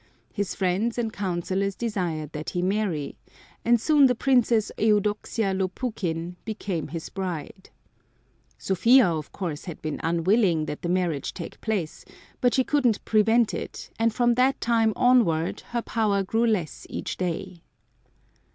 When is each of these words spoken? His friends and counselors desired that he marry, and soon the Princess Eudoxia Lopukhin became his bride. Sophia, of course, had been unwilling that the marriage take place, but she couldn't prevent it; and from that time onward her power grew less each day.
His 0.33 0.55
friends 0.55 0.97
and 0.97 1.13
counselors 1.13 1.75
desired 1.75 2.31
that 2.33 2.49
he 2.49 2.63
marry, 2.63 3.19
and 3.63 3.79
soon 3.79 4.07
the 4.07 4.15
Princess 4.15 4.71
Eudoxia 4.79 5.53
Lopukhin 5.53 6.37
became 6.43 6.87
his 6.87 7.09
bride. 7.09 7.69
Sophia, 8.57 9.05
of 9.07 9.31
course, 9.31 9.65
had 9.65 9.79
been 9.79 9.99
unwilling 10.03 10.65
that 10.65 10.81
the 10.81 10.89
marriage 10.89 11.35
take 11.35 11.61
place, 11.61 12.03
but 12.41 12.55
she 12.55 12.63
couldn't 12.63 13.05
prevent 13.05 13.53
it; 13.53 13.91
and 13.99 14.11
from 14.11 14.33
that 14.33 14.59
time 14.59 14.91
onward 14.95 15.59
her 15.69 15.83
power 15.83 16.23
grew 16.23 16.47
less 16.47 16.87
each 16.89 17.15
day. 17.17 17.61